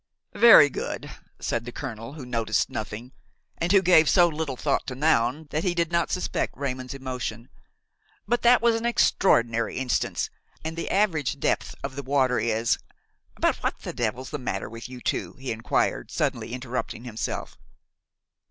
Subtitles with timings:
[0.33, 3.11] "Very good," said the colonel, who noticed nothing,
[3.59, 7.49] and who gave so little thought to Noun that he did not suspect Raymon's emotion;
[8.27, 10.31] "but that was an extraordinary instance,
[10.65, 12.79] and the average depth of the water is–
[13.35, 17.55] But what the devil's the matter with you two?" he inquired, suddenly interrupting himself.